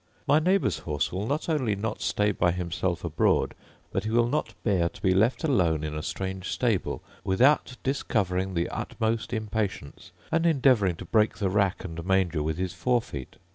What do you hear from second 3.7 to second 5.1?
but he will not bear to